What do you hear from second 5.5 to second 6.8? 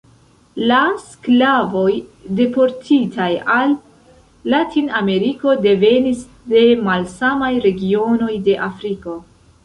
devenis de